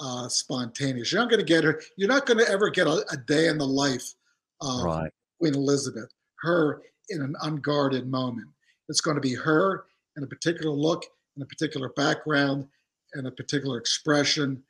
[0.00, 1.12] uh, spontaneous.
[1.12, 1.80] You're not going to get her.
[1.96, 4.14] You're not going to ever get a, a, day in the life
[4.60, 5.10] of right.
[5.40, 6.10] Queen Elizabeth.
[6.40, 8.48] Her in an unguarded moment.
[8.88, 9.84] It's going to be her
[10.16, 11.04] in a particular look,
[11.36, 12.66] in a particular background,
[13.14, 14.62] and a particular expression.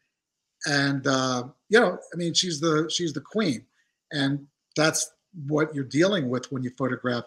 [0.67, 3.65] And uh, you know, I mean, she's the she's the queen,
[4.13, 5.13] and that's
[5.47, 7.25] what you're dealing with when you photograph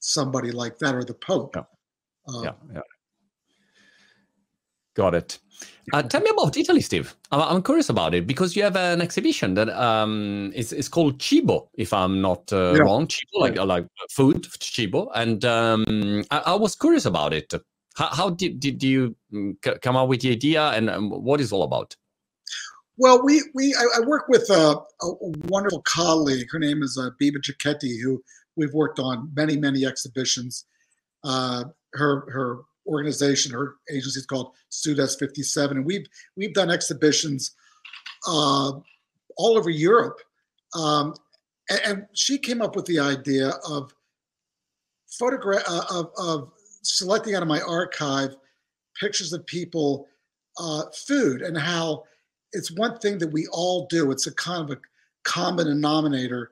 [0.00, 1.54] somebody like that or the Pope.
[1.56, 1.62] Yeah,
[2.28, 2.80] uh, yeah, yeah.
[4.94, 5.38] Got it.
[5.92, 7.14] Uh, tell me about Italy, Steve.
[7.30, 11.20] I'm, I'm, curious about it because you have an exhibition that um, is, is called
[11.20, 12.82] Cibo, if I'm not uh, yeah.
[12.82, 13.08] wrong.
[13.08, 17.52] Cibo, like like food, Cibo, and um, I, I, was curious about it.
[17.96, 21.52] How, how did, did you mm, come up with the idea, and um, what is
[21.52, 21.94] all about?
[22.96, 25.14] Well, we we I, I work with a, a,
[25.48, 26.46] wonderful colleague.
[26.50, 28.22] Her name is uh, Biba Giacchetti, who
[28.56, 30.64] we've worked on many many exhibitions.
[31.24, 37.54] Uh, her her organization, or agency is called Sudest 57, and we've we've done exhibitions
[38.26, 38.72] uh,
[39.36, 40.20] all over Europe.
[40.74, 41.14] Um,
[41.70, 43.94] and, and, she came up with the idea of
[45.18, 48.34] photograph uh, of, of selecting out of my archive
[49.00, 50.06] pictures of people,
[50.58, 52.04] uh, food, and how
[52.52, 54.10] it's one thing that we all do.
[54.10, 54.80] It's a kind of a
[55.24, 56.50] common denominator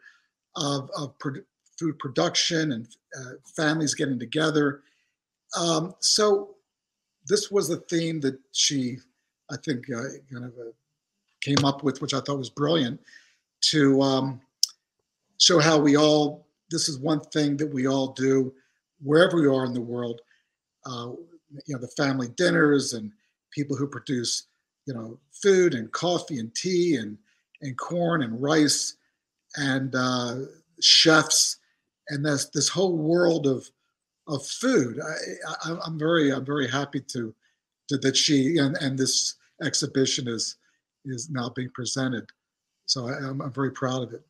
[0.56, 1.42] of, of pro-
[1.78, 4.82] food production and uh, families getting together
[5.56, 6.54] um, so
[7.26, 8.98] this was a theme that she,
[9.50, 10.72] I think, uh, kind of uh,
[11.40, 13.00] came up with, which I thought was brilliant,
[13.62, 14.40] to um,
[15.38, 16.46] show how we all.
[16.70, 18.52] This is one thing that we all do
[19.02, 20.20] wherever we are in the world.
[20.86, 21.12] Uh,
[21.66, 23.12] you know, the family dinners and
[23.50, 24.44] people who produce,
[24.86, 27.18] you know, food and coffee and tea and
[27.60, 28.96] and corn and rice
[29.56, 30.36] and uh,
[30.80, 31.58] chefs
[32.08, 33.70] and this this whole world of
[34.28, 35.00] of food.
[35.64, 37.34] I, am very I'm very happy to,
[37.88, 40.56] to that she and, and this exhibition is
[41.04, 42.28] is now being presented.
[42.86, 44.22] So I, am I'm very proud of it.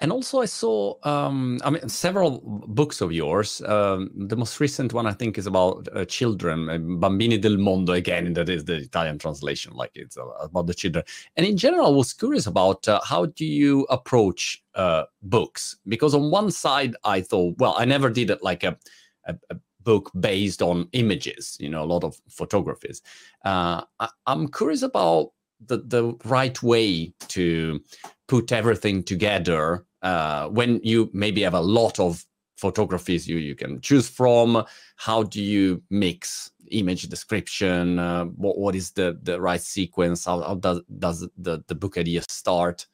[0.00, 3.60] And also, I saw, um, I mean, several books of yours.
[3.62, 7.92] Um, the most recent one, I think, is about uh, children, uh, Bambini del Mondo.
[7.92, 11.04] Again, that is the Italian translation, like it's about the children.
[11.36, 15.76] And in general, I was curious about uh, how do you approach uh, books?
[15.86, 18.78] Because on one side, I thought, well, I never did it like a,
[19.26, 23.02] a, a book based on images, you know, a lot of photographies.
[23.44, 25.32] Uh, I, I'm curious about
[25.66, 27.80] the the right way to
[28.30, 32.24] put everything together uh, when you maybe have a lot of
[32.56, 34.62] photographies you you can choose from
[34.96, 40.40] how do you mix image description uh, what, what is the the right sequence how,
[40.42, 42.86] how does does the the book idea start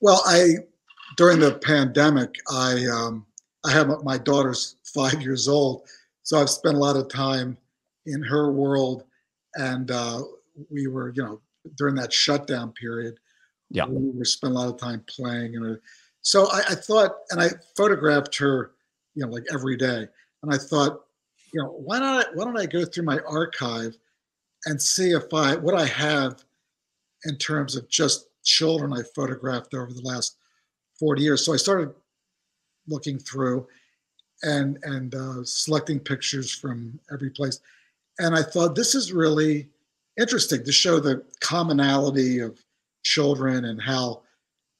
[0.00, 0.54] well i
[1.16, 3.26] during the pandemic i um
[3.64, 5.82] i have my daughter's five years old
[6.22, 7.56] so i've spent a lot of time
[8.06, 9.04] in her world
[9.56, 10.20] and uh
[10.70, 11.40] we were, you know,
[11.76, 13.18] during that shutdown period.
[13.74, 13.86] Yeah.
[13.86, 15.56] We were spent a lot of time playing.
[15.56, 15.78] And
[16.22, 18.72] so I, I thought, and I photographed her,
[19.14, 20.06] you know, like every day.
[20.42, 21.04] And I thought,
[21.52, 23.96] you know, why not, why don't I go through my archive
[24.66, 26.44] and see if I, what I have
[27.24, 30.36] in terms of just children I photographed over the last
[31.00, 31.44] 40 years.
[31.44, 31.92] So I started
[32.86, 33.66] looking through
[34.42, 37.60] and and uh, selecting pictures from every place,
[38.18, 39.68] and I thought this is really
[40.20, 42.58] interesting to show the commonality of
[43.04, 44.22] children and how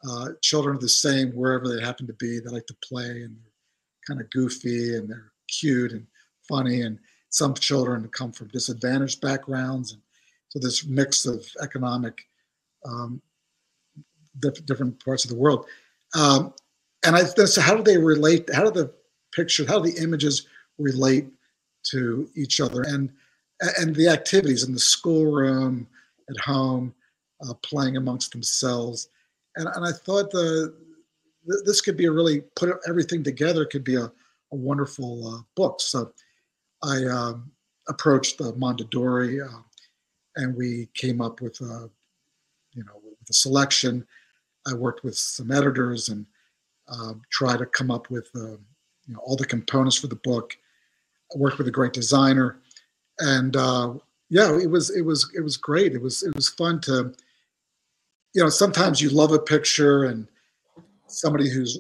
[0.09, 2.39] uh, children are the same wherever they happen to be.
[2.39, 3.53] They like to play and they're
[4.07, 6.07] kind of goofy and they're cute and
[6.49, 6.83] funny.
[6.83, 6.99] And
[7.31, 9.93] some children come from disadvantaged backgrounds.
[9.93, 10.03] And
[10.49, 12.27] so this mix of economic
[12.85, 13.23] um,
[14.41, 15.67] different parts of the world.
[16.15, 16.53] Um,
[17.07, 18.49] and I so how do they relate?
[18.53, 18.93] How do the
[19.35, 20.47] picture, how do the images
[20.79, 21.27] relate
[21.91, 22.83] to each other?
[22.83, 23.11] And
[23.79, 25.87] and the activities in the schoolroom,
[26.29, 26.95] at home,
[27.49, 29.09] uh, playing amongst themselves.
[29.57, 30.75] And, and I thought the
[31.65, 35.81] this could be a really put everything together could be a, a wonderful uh, book.
[35.81, 36.13] So
[36.83, 37.53] I um,
[37.89, 39.61] approached uh, Mondadori, uh,
[40.37, 41.91] and we came up with a
[42.73, 44.07] you know with a selection.
[44.67, 46.25] I worked with some editors and
[46.89, 48.57] uh, tried to come up with uh,
[49.07, 50.57] you know all the components for the book.
[51.35, 52.61] I worked with a great designer
[53.21, 53.95] and uh,
[54.31, 55.93] yeah, it was it was it was great.
[55.93, 57.15] It was it was fun to,
[58.35, 60.27] you know, sometimes you love a picture and
[61.07, 61.79] somebody who's,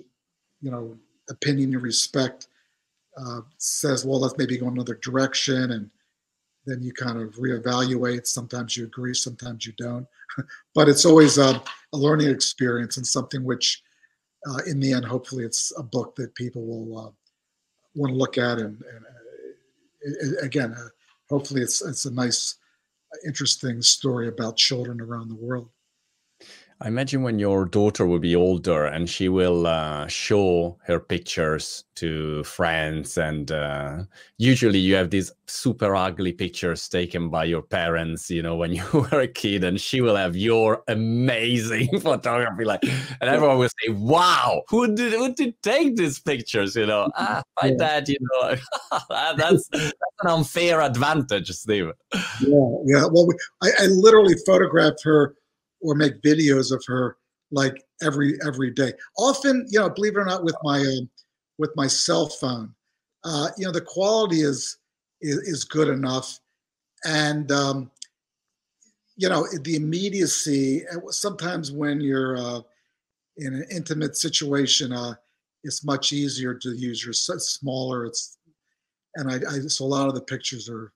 [0.60, 0.96] you know,
[1.28, 2.48] opinion you respect
[3.18, 5.90] uh, says, well, let's maybe go another direction, and
[6.66, 8.26] then you kind of reevaluate.
[8.26, 10.06] Sometimes you agree, sometimes you don't,
[10.74, 11.62] but it's always a,
[11.92, 13.82] a learning experience and something which
[14.48, 17.10] uh, in the end, hopefully, it's a book that people will uh,
[17.94, 18.58] want to look at.
[18.58, 20.88] And, and uh, again, uh,
[21.30, 22.56] hopefully, it's it's a nice,
[23.26, 25.70] interesting story about children around the world.
[26.80, 31.84] I imagine when your daughter will be older and she will uh, show her pictures
[31.94, 34.02] to friends, and uh,
[34.38, 38.84] usually you have these super ugly pictures taken by your parents, you know, when you
[38.92, 43.92] were a kid, and she will have your amazing photography, like, and everyone will say,
[43.92, 47.76] "Wow, who did who did take these pictures?" You know, ah, my yeah.
[47.78, 48.56] dad, you know,
[49.10, 51.92] that's, that's an unfair advantage, Steve.
[52.12, 53.06] Yeah, yeah.
[53.06, 55.36] Well, we, I, I literally photographed her
[55.84, 57.16] or make videos of her
[57.52, 58.92] like every every day.
[59.18, 61.04] Often, you know, believe it or not, with my uh,
[61.58, 62.74] with my cell phone,
[63.24, 64.78] uh, you know, the quality is
[65.20, 66.40] is, is good enough,
[67.04, 67.90] and um,
[69.16, 70.84] you know, the immediacy.
[71.10, 72.60] Sometimes when you're uh,
[73.36, 75.14] in an intimate situation, uh,
[75.62, 78.06] it's much easier to use your smaller.
[78.06, 78.38] It's
[79.16, 80.92] and I, I so a lot of the pictures are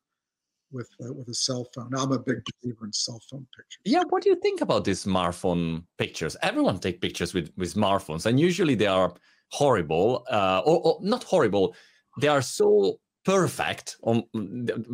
[0.72, 1.90] with uh, with a cell phone.
[1.96, 3.80] I'm a big believer in cell phone pictures.
[3.84, 6.36] Yeah, what do you think about these smartphone pictures?
[6.42, 9.14] Everyone take pictures with with smartphones, and usually they are
[9.50, 11.74] horrible, uh, or, or not horrible.
[12.20, 14.24] They are so perfect on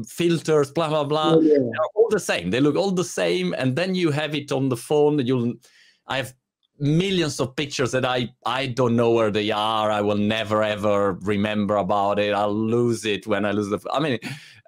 [0.06, 1.34] filters, blah blah blah.
[1.34, 1.58] Oh, yeah.
[1.58, 2.50] They're all the same.
[2.50, 5.24] They look all the same, and then you have it on the phone.
[5.24, 5.54] You'll,
[6.06, 6.34] I have
[6.80, 9.90] millions of pictures that I I don't know where they are.
[9.90, 12.34] I will never ever remember about it.
[12.34, 13.80] I'll lose it when I lose the.
[13.92, 14.18] I mean,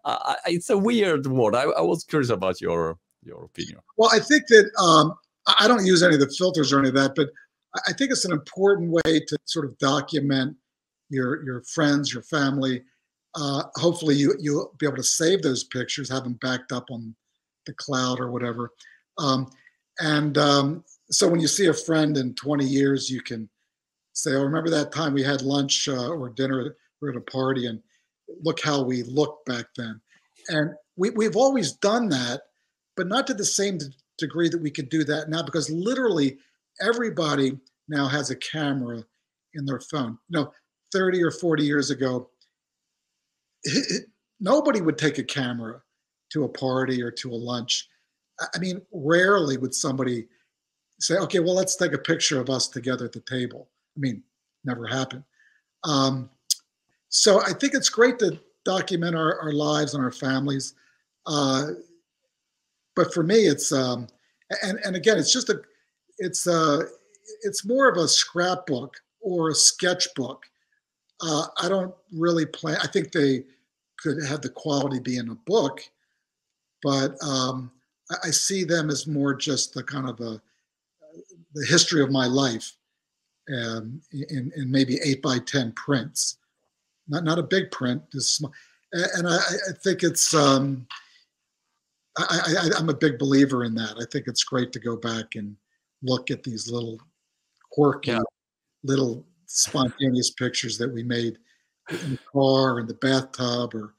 [0.06, 1.56] uh, it's a weird word.
[1.56, 3.80] I, I, was curious about your your opinion.
[3.96, 5.14] Well, I think that um,
[5.58, 7.28] I don't use any of the filters or any of that, but
[7.88, 10.56] I think it's an important way to sort of document
[11.10, 12.84] your your friends, your family.
[13.34, 17.14] Uh, hopefully, you you'll be able to save those pictures, have them backed up on
[17.66, 18.70] the cloud or whatever.
[19.18, 19.50] Um,
[19.98, 23.48] and um, so, when you see a friend in 20 years, you can
[24.12, 27.66] say, "Oh, remember that time we had lunch uh, or dinner or at a party,
[27.66, 27.82] and
[28.42, 30.00] look how we looked back then.
[30.48, 32.42] And we, we've always done that,
[32.96, 33.78] but not to the same
[34.18, 36.38] degree that we could do that now because literally
[36.80, 37.58] everybody
[37.88, 39.04] now has a camera
[39.54, 40.18] in their phone.
[40.28, 40.52] You know,
[40.92, 42.30] 30 or 40 years ago,
[43.64, 44.06] it,
[44.40, 45.82] nobody would take a camera
[46.32, 47.88] to a party or to a lunch.
[48.54, 50.26] I mean, rarely would somebody
[51.00, 53.68] say, okay, well, let's take a picture of us together at the table.
[53.96, 54.22] I mean,
[54.64, 55.24] never happened.
[55.84, 56.30] Um,
[57.16, 60.74] so I think it's great to document our, our lives and our families.
[61.26, 61.68] Uh,
[62.94, 64.07] but for me, it's um,
[64.62, 65.62] and and again, it's just a
[66.18, 66.83] it's a
[67.42, 70.44] it's more of a scrapbook or a sketchbook.
[71.22, 72.76] Uh, I don't really plan.
[72.83, 73.44] I think they
[73.98, 75.81] could have the quality be in a book,
[76.83, 77.70] but um,
[78.11, 80.40] I, I, see them as more just the kind of a
[81.55, 82.76] the history of my life,
[83.48, 86.37] um, in, in maybe eight by ten prints
[87.08, 88.52] not not a big print, just small.
[88.92, 90.86] And I, I think it's um,
[92.16, 93.96] I, I, am a big believer in that.
[94.00, 95.56] I think it's great to go back and
[96.02, 96.98] look at these little
[97.72, 98.20] quirky, yeah.
[98.84, 101.38] little spontaneous pictures that we made
[101.90, 103.94] in the car, in the bathtub, or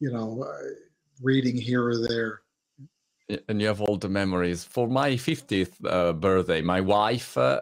[0.00, 0.68] you know, uh,
[1.22, 2.40] reading here or there.
[3.48, 4.64] And you have all the memories.
[4.64, 7.60] For my 50th uh, birthday, my wife uh,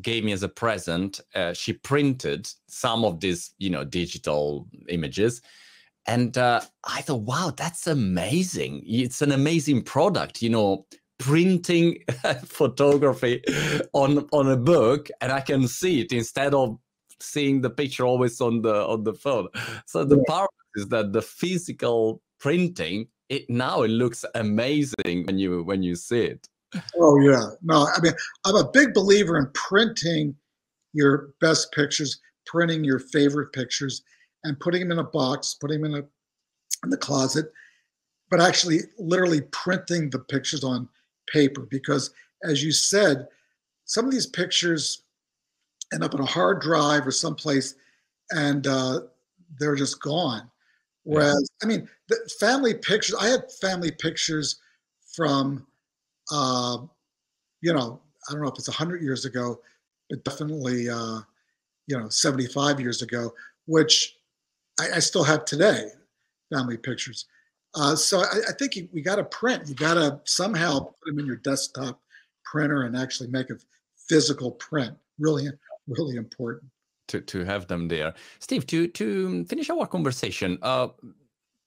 [0.00, 1.20] gave me as a present.
[1.34, 5.42] Uh, she printed some of these, you know, digital images.
[6.06, 8.82] And uh, I thought, wow, that's amazing.
[8.86, 10.86] It's an amazing product, you know,
[11.18, 11.98] printing
[12.44, 13.42] photography
[13.92, 16.78] on on a book and I can see it instead of
[17.20, 19.48] seeing the picture always on the on the phone.
[19.86, 20.22] So the yeah.
[20.28, 25.96] power is that the physical printing, it now it looks amazing when you when you
[25.96, 26.48] see it.
[26.96, 28.12] Oh yeah, no, I mean
[28.44, 30.34] I'm a big believer in printing
[30.92, 34.02] your best pictures, printing your favorite pictures,
[34.44, 36.06] and putting them in a box, putting them in a
[36.84, 37.52] in the closet,
[38.30, 40.88] but actually literally printing the pictures on
[41.32, 42.10] paper because,
[42.44, 43.26] as you said,
[43.84, 45.02] some of these pictures
[45.92, 47.74] end up in a hard drive or someplace,
[48.30, 49.00] and uh,
[49.58, 50.50] they're just gone.
[51.04, 53.16] Whereas, I mean, the family pictures.
[53.18, 54.60] I had family pictures
[55.16, 55.66] from
[56.30, 56.78] uh,
[57.60, 59.60] you know, I don't know if it's 100 years ago,
[60.10, 61.20] but definitely, uh,
[61.86, 63.32] you know, 75 years ago,
[63.66, 64.16] which
[64.80, 65.90] I, I still have today,
[66.52, 67.26] family pictures.
[67.74, 69.68] Uh, so I, I think you, we got to print.
[69.68, 72.00] You got to somehow put them in your desktop
[72.44, 73.58] printer and actually make a
[74.08, 74.96] physical print.
[75.18, 75.48] Really,
[75.86, 76.70] really important.
[77.08, 78.14] To, to have them there.
[78.38, 80.88] Steve, to, to finish our conversation, uh,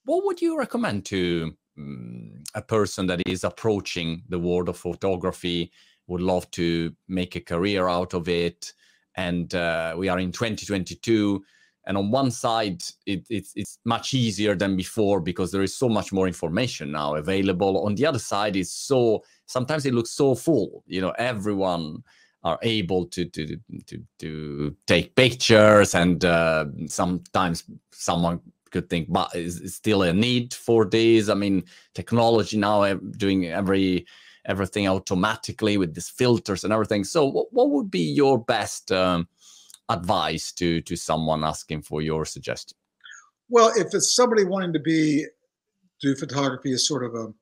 [0.04, 5.70] what would you recommend to um, a person that is approaching the world of photography
[6.06, 8.72] would love to make a career out of it.
[9.16, 11.42] And uh, we are in 2022
[11.86, 15.88] and on one side it, it's, it's much easier than before because there is so
[15.88, 17.84] much more information now available.
[17.84, 20.84] On the other side is so sometimes it looks so full.
[20.86, 22.02] You know everyone
[22.44, 23.56] are able to to
[23.86, 28.40] to, to take pictures and uh, sometimes someone
[28.72, 31.62] could think but is, still a need for this i mean
[31.94, 34.06] technology now eh, doing every
[34.46, 39.28] everything automatically with these filters and everything so what, what would be your best um,
[39.92, 42.76] advice to to someone asking for your suggestion?
[43.48, 45.26] Well, if it's somebody wanting to be
[46.00, 47.32] do photography as sort of a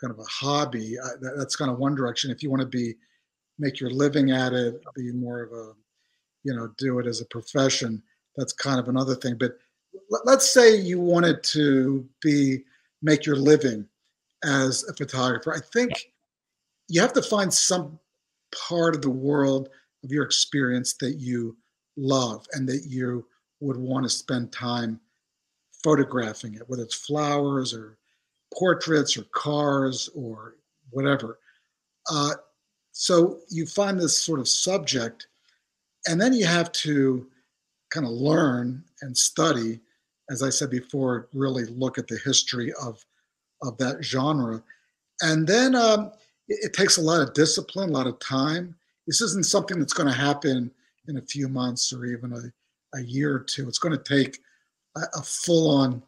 [0.00, 2.30] kind of a hobby, uh, that, that's kind of one direction.
[2.30, 2.94] If you want to be
[3.58, 5.72] make your living at it, be more of a
[6.44, 8.02] you know do it as a profession,
[8.36, 9.36] that's kind of another thing.
[9.38, 9.58] But
[10.24, 12.64] let's say you wanted to be
[13.02, 13.86] make your living
[14.44, 15.54] as a photographer.
[15.54, 16.12] I think
[16.88, 17.98] you have to find some
[18.68, 19.68] part of the world
[20.02, 21.56] of your experience that you
[21.96, 23.26] love and that you
[23.60, 25.00] would want to spend time
[25.82, 27.98] photographing it, whether it's flowers or
[28.52, 30.56] portraits or cars or
[30.90, 31.38] whatever.
[32.10, 32.30] Uh,
[32.92, 35.26] so you find this sort of subject,
[36.06, 37.26] and then you have to
[37.90, 39.80] kind of learn and study,
[40.30, 43.04] as I said before, really look at the history of
[43.62, 44.62] of that genre,
[45.22, 46.12] and then um,
[46.48, 48.74] it, it takes a lot of discipline, a lot of time,
[49.06, 50.70] this isn't something that's going to happen
[51.08, 53.68] in a few months or even a, a year or two.
[53.68, 54.38] It's going to take
[54.96, 56.02] a, a full on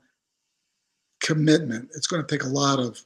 [1.22, 1.90] commitment.
[1.94, 3.00] It's going to take a lot of,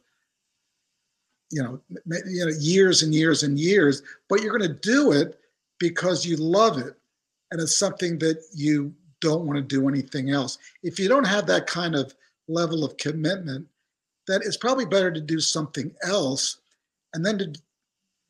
[1.51, 5.41] you know, you know, years and years and years, but you're going to do it
[5.79, 6.95] because you love it.
[7.51, 10.59] And it's something that you don't want to do anything else.
[10.83, 12.15] If you don't have that kind of
[12.49, 13.67] level of commitment,
[14.27, 16.59] then it's probably better to do something else
[17.15, 17.53] and then to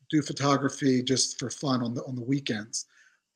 [0.09, 2.85] do photography just for fun on the on the weekends.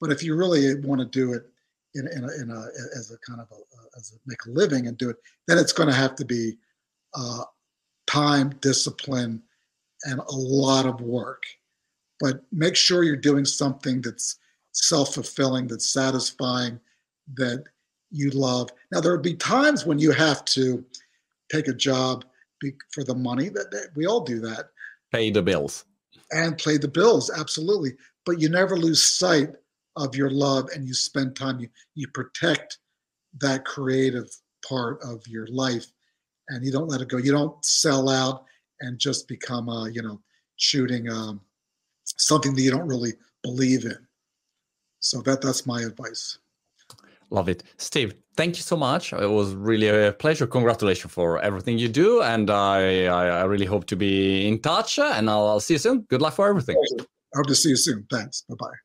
[0.02, 1.46] But if you really want to do it
[1.94, 2.68] in in a, in a
[2.98, 5.18] as a kind of a, as a make a living and do it,
[5.48, 6.58] then it's going to have to be
[7.14, 7.44] uh,
[8.08, 9.42] time, discipline,
[10.04, 11.44] and a lot of work.
[12.20, 14.38] But make sure you're doing something that's
[14.84, 16.80] self-fulfilling, that's satisfying,
[17.36, 17.64] that
[18.12, 18.70] you love.
[18.92, 20.86] Now there will be times when you have to
[21.52, 22.26] take a job
[22.92, 23.50] for the money.
[23.50, 24.70] That, that we all do that.
[25.12, 25.86] Pay the bills
[26.32, 27.94] and play the bills absolutely
[28.26, 29.50] but you never lose sight
[29.96, 32.80] of your love and you spend time you you protect
[33.40, 34.30] that creative
[34.68, 35.86] part of your life
[36.50, 38.46] and you don't let it go you don't sell out
[38.82, 40.20] and just become uh you know
[40.58, 41.40] shooting um
[42.04, 43.14] something that you don't really
[43.44, 43.98] believe in
[45.06, 46.40] so that that's my advice
[47.32, 47.64] Love it.
[47.78, 49.12] Steve, thank you so much.
[49.12, 50.46] It was really a pleasure.
[50.46, 52.22] Congratulations for everything you do.
[52.22, 55.00] And I, I, I really hope to be in touch.
[55.00, 56.02] And I'll, I'll see you soon.
[56.02, 56.78] Good luck for everything.
[57.00, 58.06] I hope to see you soon.
[58.12, 58.44] Thanks.
[58.48, 58.85] Bye bye.